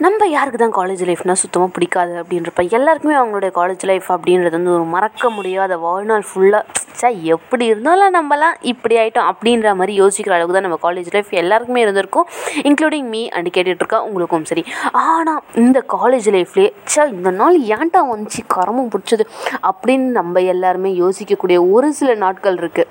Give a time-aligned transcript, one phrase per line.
[0.00, 4.86] நம்ம யாருக்கு தான் காலேஜ் லைஃப்னால் சுத்தமாக பிடிக்காது அப்படின்றப்ப எல்லாருக்குமே அவங்களுடைய காலேஜ் லைஃப் அப்படின்றது வந்து ஒரு
[4.94, 10.66] மறக்க முடியாத வாழ்நாள் ஃபுல்லாக சே எப்படி இருந்தாலும் நம்மலாம் இப்படி ஆகிட்டோம் அப்படின்ற மாதிரி யோசிக்கிற அளவுக்கு தான்
[10.66, 12.26] நம்ம காலேஜ் லைஃப் எல்லாருக்குமே இருந்திருக்கும்
[12.62, 14.62] இன்க்ளூடிங் மீ அண்ட் கேட்டுட்ருக்கா உங்களுக்கும் சரி.
[15.04, 19.26] ஆனால் இந்த காலேஜ் லைஃப்லேயே சே இந்த நாள் ஏன்டா வந்துச்சு கரமும் பிடிச்சது
[19.62, 22.90] அப்படின்னு நம்ம எல்லாருமே யோசிக்கக்கூடிய ஒரு சில நாட்கள் இருக்குது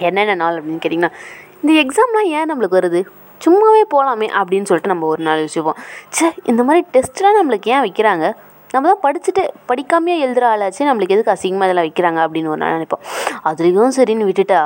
[0.00, 1.14] என்னென்ன நாள் அப்படின்னு கேட்டிங்கன்னா
[1.62, 3.00] இந்த எக்ஸாம்லாம் ஏன் நம்மளுக்கு வருது?
[3.44, 5.78] சும்மாவே போகலாமே அப்படின்னு சொல்லிட்டு நம்ம ஒரு நாள் யோசிப்போம்.
[6.16, 8.26] சே இந்த மாதிரி டெஸ்ட்லாம் நம்மளுக்கு ஏன் வைக்கிறாங்க?
[8.74, 13.04] நம்ம தான் படிச்சுட்டு படிக்காமையே எழுதுகிற ஆளாச்சு நம்மளுக்கு எதுக்கு அசிங்கமாக இதெல்லாம் வைக்கிறாங்க அப்படின்னு ஒரு நாள் நினைப்போம்.
[13.50, 14.60] அதுலேயும் சரின்னு விட்டுட்டா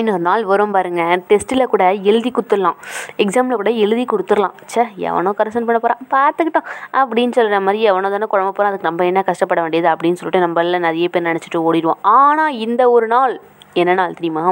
[0.00, 2.78] இன்னொரு நாள் வரும் பாருங்கள் டெஸ்ட்டில் கூட எழுதி கொடுத்துடலாம்
[3.22, 4.56] எக்ஸாமில் கூட எழுதி கொடுத்துடலாம்.
[4.70, 6.66] ச்சே எவனோ கரெக்ஷன் பண்ண போகிறான் பார்த்துக்கிட்டோம்
[7.00, 10.80] அப்படின்னு சொல்கிற மாதிரி எவனோ தானே குழம்ப போகிறான் அதுக்கு நம்ம என்ன கஷ்டப்பட வேண்டியது அப்படின்னு சொல்லிட்டு நம்மள
[10.88, 12.02] நிறைய பேர் நினச்சிட்டு ஓடிடுவோம்.
[12.22, 13.34] ஆனால் இந்த ஒரு நாள்
[13.82, 14.44] என்ன நாள் தெரியுமா?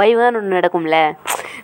[0.00, 0.98] வைவான்னு ஒன்று நடக்கும்ல.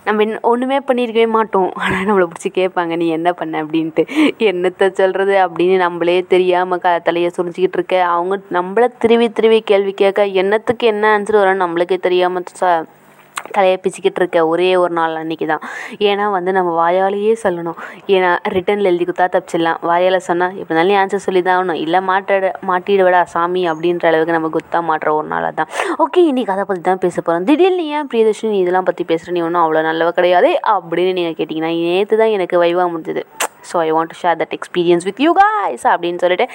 [0.04, 1.70] நம்ம என்ன ஒன்றுமே பண்ணியிருக்கவே மாட்டோம்.
[1.82, 3.62] ஆனால் நம்மளை பிடிச்சி கேட்பாங்க நீ என்ன பண்ண?
[3.64, 4.04] அப்படின்ட்டு.
[4.50, 7.96] என்னத்தை சொல்கிறது அப்படின்னு நம்மளே தெரியாமல் க தலையை சுரிஞ்சிக்கிட்டு இருக்க.
[8.16, 12.72] அவங்க நம்மளை திருவி திருவி கேள்வி கேட்க என்னத்துக்கு என்ன ஆன்சர் வரும்னு நம்மளுக்கே தெரியாமல் ச
[13.56, 15.62] தலையை பிச்சுக்கிட்டு இருக்க ஒரே ஒரு நாள் அன்றைக்கி தான்
[16.08, 17.78] ஏன்னா வந்து நம்ம வாயாலேயே சொல்லணும்.
[18.14, 19.78] ஏன்னா ரிட்டனில் எழுதி கொடுத்தா தப்பிச்சிடலாம்.
[19.90, 21.80] வாயால் சொன்னால் எப்படி இருந்தாலும் ஆன்சர் சொல்லி தான் ஆகணும்.
[21.84, 25.70] இல்லை மாட்டிட மாட்டிடுவடா சாமி அப்படின்ற அளவுக்கு நம்ம குத்தா மாட்டுற ஒரு நாளாக தான்
[26.04, 29.64] ஓகே இன்றைக்கி அதை பற்றி தான் பேச போகிறோம் திடீர்னு ஏன் பிரியதர்ஷினி இதெல்லாம் பற்றி பேசுகிற நீ ஒன்றும்
[29.64, 33.24] அவ்வளோ நல்லவ கிடையாது அப்படின்னு நீங்கள் கேட்டிங்கன்னா நேற்று தான் எனக்கு வைவாக முடிஞ்சது.
[33.70, 36.46] So I want to share that experience with you guys அப்படின்னு சொல்லிட்டு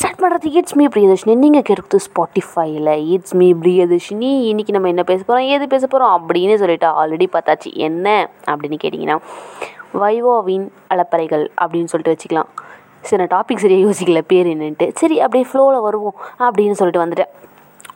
[0.00, 5.20] ஸ்டார்ட் பண்ணுறது இட்ஸ் மீ பிரியதர்ஷினி நீங்கள் கேட்குறது ஸ்பாட்டிஃபைல இட்ஸ் மீ பிரியதர்ஷினி இன்றைக்கி நம்ம என்ன பேச
[5.22, 7.70] போகிறோம் ஏது பேச போகிறோம் அப்படின்னு சொல்லிட்டு ஆல்ரெடி பார்த்தாச்சு.
[7.88, 8.06] என்ன
[8.52, 9.18] அப்படின்னு கேட்டிங்கன்னா
[10.02, 12.50] வைவோவின் அலப்பறைகள் அப்படின்னு சொல்லிட்டு வச்சுக்கலாம்.
[13.06, 14.20] சரி நான் டாபிக் சரியாக யோசிக்கல.
[14.32, 14.86] பேர் என்னன்ட்டு.
[15.00, 17.32] சரி அப்படியே ஃப்ளோவில் வருவோம் அப்படின்னு சொல்லிட்டு வந்துட்டேன்.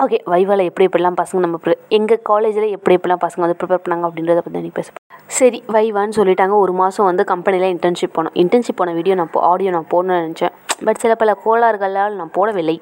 [0.05, 4.43] ஓகே வைவாவில் எப்படி எப்படிலாம் பசங்க நம்ம எங்கள் காலேஜில் எப்படி எப்படிலாம் பசங்க வந்து ப்ரிப்பேர் பண்ணாங்க அப்படின்றத
[4.47, 4.91] பற்றி பேச
[5.39, 6.55] சரி வைவான்னு சொல்லிட்டாங்க.
[6.65, 8.37] ஒரு மாதம் வந்து கம்பெனியில் இன்டர்ன்ஷிப் போனோம்.
[8.43, 10.55] இன்டர்ன்ஷிப் போன வீடியோ நான் ஆடியோ நான் போடணும்னு நினச்சேன்.
[10.85, 12.77] பட் சில பல கோளாறுகளால் நான் போடவில்லை.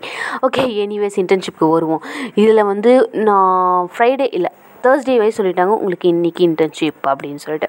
[0.46, 2.02] ஓகே எனிவேஸ் இன்டர்ன்ஷிப்க்கு வருவோம்.
[2.34, 2.92] இதில் வந்து
[3.28, 4.50] நான் ஃப்ரைடே இல்லை
[4.84, 7.68] தேர்ஸ்டேவே சொல்லிட்டாங்க உங்களுக்கு இன்றைக்கி இன்டர்ன்ஷிப் அப்படின்னு சொல்லிட்டு.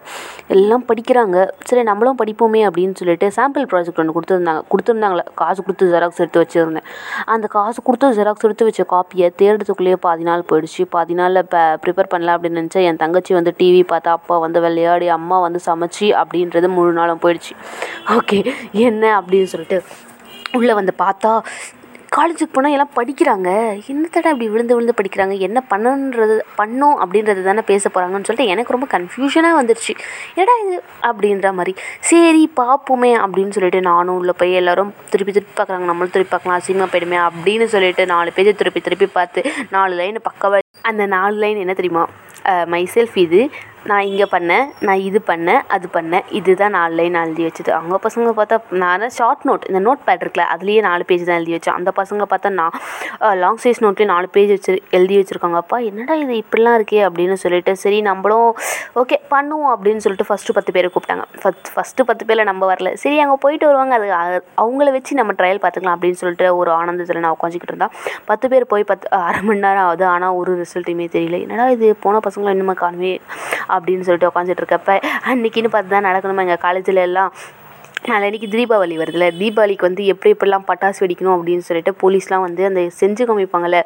[0.56, 1.38] எல்லாம் படிக்கிறாங்க.
[1.70, 4.64] சரி நம்மளும் படிப்போமே அப்படின்னு சொல்லிட்டு சாம்பிள் ப்ராஜெக்ட் ஒன்று கொடுத்துருந்தாங்க.
[4.72, 6.88] கொடுத்துருந்தாங்களே காசு கொடுத்து ஜெராக்ஸ் எடுத்து வச்சுருந்தேன்.
[7.36, 10.86] அந்த காசு கொடுத்து ஜெராக்ஸ் எடுத்து வச்ச காப்பியை தேடுறதுக்குள்ளேயே பாதி நாள் போயிடுச்சு.
[10.96, 15.10] பாதி நாளில் இப்போ ப்ரிப்பேர் பண்ணல அப்படின்னு நினச்சா என் தங்கச்சி வந்து டிவி பார்த்தா அப்பா வந்து விளையாடி
[15.18, 17.54] அம்மா வந்து சமைச்சு அப்படின்றது முழு நாளும் போயிடுச்சு.
[18.18, 18.40] ஓகே
[18.88, 19.80] என்ன அப்படின்னு சொல்லிட்டு
[20.58, 21.32] உள்ளே வந்து பார்த்தா
[22.18, 23.50] காலேஜுக்கு போனால் எல்லாம் படிக்கிறாங்க.
[23.92, 25.36] என்னத்தடா இப்படி விழுந்து விழுந்து படிக்கிறாங்க.
[25.48, 29.94] என்ன பண்ணுன்றது பண்ணோம் அப்படின்றது தானே பேச போகிறாங்கன்னு சொல்லிட்டு எனக்கு ரொம்ப கன்ஃபியூஷனாக வந்துடுச்சு
[30.36, 30.78] என்னடா இது
[31.10, 31.74] அப்படின்ற மாதிரி.
[32.10, 35.88] சரி பார்ப்போமே அப்படின்னு சொல்லிட்டு நானும் உள்ளே போய் எல்லோரும் திருப்பி திருப்பி பார்க்குறாங்க.
[35.92, 36.60] நம்மளும் திருப்பி பார்க்கலாம்.
[36.62, 39.44] அசிங்கமாக போயிடுமே அப்படின்னு சொல்லிட்டு நாலு பேஜ் திருப்பி திருப்பி பார்த்து
[39.78, 40.60] நாலு லைன் பக்கவா
[40.92, 42.06] அந்த நாலு லைன் என்ன தெரியுமா?
[42.72, 43.40] மை செல்ஃப் இது.
[43.90, 46.24] நான் இங்கே பண்ணேன் நான் இது பண்ணேன் அது பண்ணேன்.
[46.38, 47.72] இதுதான் நாலு லைன் எழுதி வச்சது.
[47.78, 51.54] அவங்க பசங்க பார்த்தா நான் ஷார்ட் நோட் இந்த நோட் பேட் இருக்குல்ல அதுலேயே நாலு பேஜ் தான் எழுதி
[51.56, 51.78] வச்சேன்.
[51.80, 52.76] அந்த பசங்க பார்த்தா நான்
[53.42, 55.60] லாங் சைஸ் நோட்லேயே நாலு பேஜ் வச்சு எழுதி வச்சுருக்காங்க.
[55.64, 58.50] அப்பா என்னடா இது இப்படிலாம் இருக்கே அப்படின்னு சொல்லிட்டு சரி நம்மளும்
[59.04, 61.26] ஓகே பண்ணுவோம் அப்படின்னு சொல்லிட்டு ஃபஸ்ட்டு பத்து பேரை கூப்பிட்டாங்க.
[61.44, 62.92] ஃபஸ்ட் ஃபஸ்ட்டு பத்து பேரில் நம்ம வரல.
[63.04, 63.94] சரி அங்கே போயிட்டு வருவாங்க.
[64.24, 67.90] அது அவங்கள வச்சு நம்ம ட்ரையல் பார்த்துக்கலாம் அப்படின்னு சொல்லிட்டு ஒரு ஆனந்தத்தில் நான் உட்காந்துக்கிட்டு இருந்தா
[68.32, 70.08] பத்து பேர் போய் பத்து அரை மணி நேரம் ஆகுது.
[70.16, 71.40] ஆனால் ஒரு ரிசல்ட்டுமே தெரியல.
[71.46, 71.88] என்னடா இது?
[72.06, 73.14] போன பசங்களை இன்னுமே காணுமே
[73.78, 74.98] அப்படின்னு சொல்லிட்டு உட்காந்துட்டு இருக்கப்ப
[75.32, 77.32] அன்னைக்குன்னு பார்த்து தான் நடக்கணுமா எங்கள் காலேஜில் எல்லாம்?
[78.08, 83.24] நாளைக்கு தீபாவளி வருதுல்ல தீபாவளிக்கு வந்து எப்படி எப்படிலாம் பட்டாசு வெடிக்கணும் அப்படின்னு சொல்லிட்டு போலீஸ்லாம் வந்து அந்த செஞ்சு
[83.30, 83.80] காமிப்பாங்கள்ல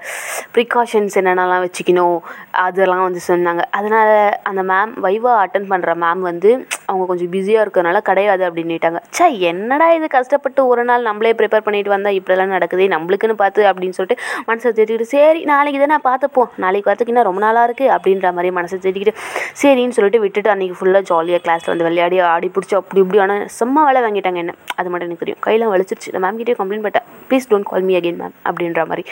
[0.56, 2.18] ப்ரிகாஷன்ஸ் என்னென்னலாம் வச்சுக்கணும்
[2.64, 3.64] அதெல்லாம் வந்து சொன்னாங்க.
[3.72, 4.14] அதனால்
[4.44, 6.52] அந்த மேம் வைவா அட்டன் பண்ணுற மேம் வந்து
[6.90, 11.94] அவங்க கொஞ்சம் பிஸியாக இருக்கிறனால கிடையாது அப்படின்னுட்டாங்க ச்சே என்னடா இது கஷ்டப்பட்டு ஒரு நாள் நம்மளே ப்ரிப்பேர் பண்ணிட்டு
[11.96, 14.18] வந்தால் இப்படிலாம் நடக்குதே நம்மளுக்குன்னு பார்த்து அப்படின்னு சொல்லிட்டு
[14.50, 16.50] மனசை தேடிக்கிட்டு சரி நாளைக்கு தானே பார்த்துப்போம்.
[16.64, 19.14] நாளைக்கு பார்த்துக்கின்னா ரொம்ப நாளாக இருக்குது அப்படின்ற மாதிரி மனசை தேடிக்கிட்டு
[19.62, 23.86] சரின்னு சொல்லிட்டு விட்டுட்டு அன்றைக்கி ஃபுல்லாக ஜாலியாக கிளாஸில் வந்து விளையாடி ஆடி பிடிச்சி அப்படி இப்படி ஆனால் செம்ம
[23.90, 24.56] வேலை வாங்கிட்டாங்க என்ன.
[24.80, 25.42] அது மட்டும் எனக்கு தெரியும்.
[25.48, 26.12] கையெல்லாம் வலிச்சிருச்சு.
[26.16, 29.06] நான் மேம் கிட்டே கம்ப்ளைண்ட் பண்ணிட்டேன் please don't call me again ma'am அப்படின்ற மாதிரி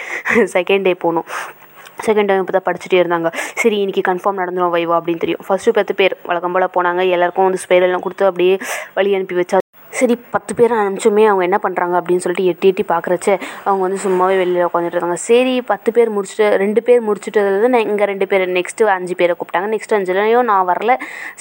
[0.58, 1.28] செகண்ட் டே போகணும்
[2.06, 3.30] செகண்ட் டைம் இப்போ தான் படிச்சுட்டே இருந்தாங்க.
[3.62, 5.44] சரி இன்னைக்கு கன்ஃபார்ம் நடந்துடும் வைவா அப்படின்னு தெரியும்.
[5.48, 7.04] ஃபஸ்ட்டு பத்து பேர் வழக்கம் போல் போனாங்க.
[7.18, 8.58] எல்லாருக்கும் வந்து ஸ்பேர் எல்லாம் கொடுத்து அப்படியே
[9.00, 9.60] வழி அனுப்பி வச்சா
[10.00, 13.30] சரி பத்து பேர் அனுப்பிச்சுமே அவங்க என்ன பண்ணுறாங்க அப்படின்னு சொல்லிட்டு எட்டி எட்டி பார்க்குறச்ச
[13.66, 17.42] அவங்க வந்து சும்மாவே வெளியில் உட்காந்துட்டு இருந்தாங்க சரி பத்து பேர் முடிச்சுட்டு ரெண்டு பேர் முடிச்சுட்டு
[17.74, 19.68] நான் இங்கே ரெண்டு பேர் நெக்ஸ்ட்டு அஞ்சு பேரை கூப்பிட்டாங்க.
[19.74, 20.92] நெக்ஸ்ட் அஞ்சுலையும் நான் வரல.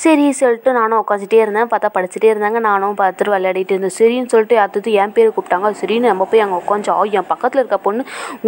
[0.04, 1.70] சரி சொல்லிட்டு நானும் உட்காந்துட்டே இருந்தேன்.
[1.72, 2.60] பார்த்தா படிச்சுட்டே இருந்தாங்க.
[2.68, 3.94] நானும் பார்த்துட்டு விளையாடிட்டு இருந்தேன்.
[3.98, 5.70] சரின்னு சொல்லிட்டு அடுத்தது என் பேர் கூப்பிட்டாங்க.
[5.82, 8.02] சரின்னு நம்ம போய் அங்கே உட்காந்து ஆ என் பக்கத்தில் இருக்க பொண்ணு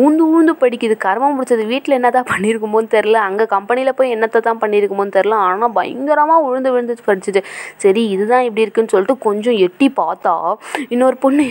[0.05, 0.97] ஊந்து ஊந்து படிக்குது.
[1.07, 5.75] கர்மம் முடிச்சது வீட்டில் என்ன தான் பண்ணியிருக்குமோன்னு தெரில அங்கே கம்பெனியில் போய் என்னத்தை தான் பண்ணியிருக்குமோன்னு தெரில ஆனால்
[5.79, 7.43] பயங்கரமாக உழுந்து விழுந்து படிச்சுட்டு
[7.85, 10.35] சரி இதுதான் இப்படி இருக்குன்னு சொல்லிட்டு கொஞ்சம் எட்டி பார்த்தா
[10.95, 11.47] இன்னொரு பொண்ணு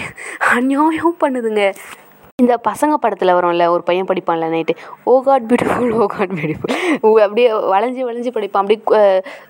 [0.55, 1.63] அநியாயம் பண்ணுதுங்க.
[2.41, 6.33] இந்த பசங்க படத்தில் வரும்ல ஒரு பையன் படிப்பான்ல night oh oh oh God beautiful oh God
[6.37, 6.73] beautiful
[7.23, 8.63] அப்படியே வளைஞ்சி வளைஞ்சி படிப்பான்.
[8.63, 8.81] அப்படியே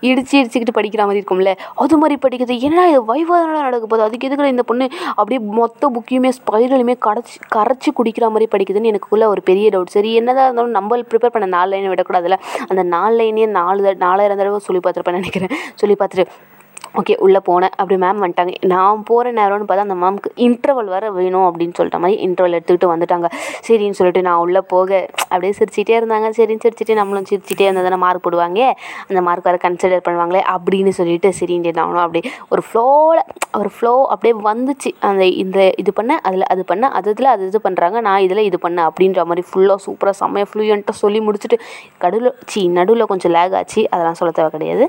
[0.09, 1.53] இடிச்சு இடிச்சுக்கிட்டு படிக்கிற மாதிரி இருக்கும்ல.
[1.83, 2.55] அது மாதிரி படிக்கிறது.
[2.67, 3.01] என்னடா இது?
[3.11, 4.05] வைவாதனால நடக்க போகுது?
[4.07, 4.87] அதுக்கு எதுக்குள்ள இந்த பொண்ணு
[5.19, 10.47] அப்படியே மொத்த புக்கையுமே ஸ்பைரலுமே கரைச்சி கரைச்சி குடிக்கிற மாதிரி படிக்குதுன்னு எனக்குள்ளே ஒரு பெரிய டவுட் சரி என்னதான்
[10.49, 12.37] இருந்தாலும் நம்ம ப்ரிப்பேர் பண்ண நாலு லைனை விடக்கூடாதுல்ல.
[12.69, 15.55] அந்த நாலு லைனே நாலு நாலாயிரம் தடவை சொல்லி பார்த்துருப்பேன் நினைக்கிறேன்.
[15.83, 16.55] சொல்லி பார்த்துட்டு
[16.99, 17.73] ஓகே உள்ளே போனேன்.
[17.79, 18.53] அப்படி மேம் வந்துட்டாங்க.
[18.73, 23.29] நான் போகிற நேரம்னு பார்த்தா அந்த மேம்க்கு இன்டர்வல் வர வேணும் அப்படின்னு சொல்லிட்ட மாதிரி இன்டர்வல் எடுத்துக்கிட்டு வந்துட்டாங்க.
[23.67, 24.91] சரின்னு சொல்லிட்டு நான் உள்ளே போக
[25.29, 26.29] அப்படியே சிரிச்சிட்டே இருந்தாங்க.
[26.39, 28.61] சரின்னு சிரிச்சிட்டு நம்மளும் சிரிச்சிட்டே இருந்தால் தானே மார்க் போடுவாங்க.
[29.09, 33.23] அந்த மார்க் வர கன்சிடர் பண்ணுவாங்களே அப்படின்னு சொல்லிட்டு சரின்னு நானும் அப்படியே ஒரு ஃப்ளோவில்
[33.59, 34.89] ஒரு ஃப்ளோ அப்படியே வந்துச்சு.
[35.09, 38.57] அந்த இந்த இது பண்ண அதில் அது பண்ண அது இதில் அது இது பண்ணுறாங்க நான் இதில் இது
[38.65, 41.57] பண்ணேன் அப்படின்ற மாதிரி ஃபுல்லாக சூப்பராக செம்மையாக ஃப்ளூயண்ட்டாக சொல்லி முடிச்சுட்டு
[42.03, 43.81] கடுவில் சி நடுவில் கொஞ்சம் லேக் ஆச்சு.
[43.93, 44.85] அதெல்லாம் சொல்ல தேவை கிடையாது.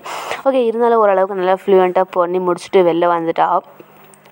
[0.46, 1.56] ஓகே இருந்தாலும் ஓரளவுக்கு நல்லா
[1.88, 3.46] ஃப்ளூயண்ட்டாக பண்ணி முடிச்சுட்டு வெளில வந்துட்டா.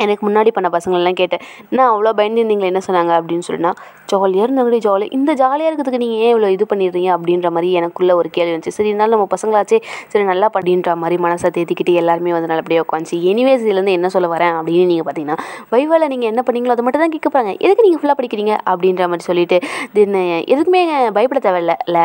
[0.05, 1.43] எனக்கு முன்னாடி பண்ண பசங்களெலாம் கேட்டேன்
[1.77, 3.13] நான் அவ்வளோ பயந்துருந்தீங்களே என்ன சொன்னாங்க?
[3.19, 3.71] அப்படின்னு சொல்லினா
[4.11, 5.07] ஜாலியாக இருந்தவங்கடி ஜாலி.
[5.19, 7.11] இந்த ஜாலியாக இருக்கிறதுக்கு நீங்கள் ஏன் இவ்வளோ இது பண்ணிடுறீங்க?
[7.17, 8.75] அப்படின்ற மாதிரி எனக்குள்ளே ஒரு கேள்வி வந்துச்சு.
[8.79, 9.79] சரி இருந்தாலும் நம்ம பசங்களாச்சே
[10.13, 14.55] சரி நல்லா படின்ற மாதிரி மனசை தேத்திக்கிட்டு எல்லாருமே வந்து நல்லபடியாக உட்காந்துச்சு எனிவேஸ் இதுலேருந்து என்ன சொல்ல வரேன்
[14.59, 15.39] அப்படின்னு நீங்கள் பார்த்தீங்கன்னா
[15.73, 18.55] வைவாவில் நீங்கள் என்ன பண்ணீங்களோ அதை மட்டும் தான் கேட்க போகிறாங்க எதுக்கு நீங்கள் ஃபுல்லாக படிக்கிறீங்க?
[18.73, 19.59] அப்படின்ற மாதிரி சொல்லிட்டு
[19.97, 20.21] தென்
[20.53, 20.85] எதுக்குமே
[21.19, 22.05] பயப்பட தேவையில்ல இல்லை.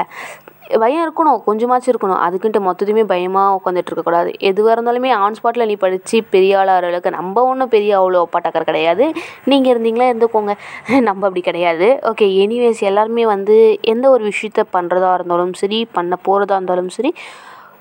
[0.82, 2.20] பயம் இருக்கணும் கொஞ்சமாச்சும் இருக்கணும்.
[2.26, 7.44] அதுக்குன்ட்டு மொத்தத்தையுமே பயமாக உட்காந்துட்டு இருக்கக்கூடாது எதுவாக இருந்தாலுமே ஆன் ஸ்பாட்டில் நீ படித்து பெரிய ஆளாகிற அளவுக்கு நம்ம
[7.52, 9.06] ஒன்றும் பெரிய அவ்வளோ பட்டாக்கர் கிடையாது.
[9.52, 10.56] நீங்கள் இருந்தீங்களா இருந்துக்கோங்க.
[11.08, 11.88] நம்ம அப்படி கிடையாது.
[12.12, 13.56] ஓகே எனிவேஸ் எல்லாருமே வந்து
[13.94, 17.12] எந்த ஒரு விஷயத்த பண்ணுறதா இருந்தாலும் சரி பண்ண போகிறதா இருந்தாலும் சரி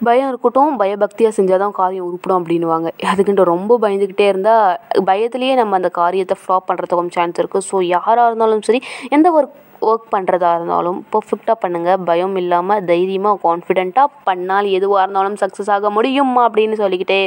[0.07, 2.89] பயம் இருக்கட்டும் பயபக்தியாக செஞ்சால் தான் காரியம் உருப்பிடும் அப்படின்னுவாங்க.
[3.13, 4.79] அதுக்குன்ட்டு ரொம்ப பயந்துக்கிட்டே இருந்தால்
[5.11, 9.49] பயத்துலேயே நம்ம அந்த காரியத்தை ஃப்ளாப் பண்ணுறதுக்கும் சான்ஸ் இருக்குது ஸோ யாராக இருந்தாலும் சரி எந்த ஒரு
[9.89, 16.35] ஒர்க் பண்ணுறதா இருந்தாலும் பர்ஃபெக்டாக பண்ணுங்கள் பயம் இல்லாமல் தைரியமாக கான்ஃபிடெண்ட்டாக பண்ணால் எதுவாக இருந்தாலும் சக்ஸஸ் ஆக முடியும்
[16.47, 17.21] அப்படின்னு சொல்லிக்கிட்டே.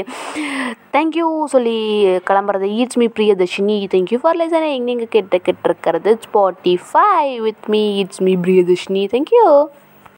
[0.95, 1.77] தேங்க்யூ சொல்லி
[2.29, 2.67] கிளம்புறது.
[2.79, 7.07] It's me Priyadarshini thank you for listening எங்கெங்கே கேட்டு கேட்டிருக்கிறது Spotify
[7.45, 9.45] with me it's me Priyadarshini thank you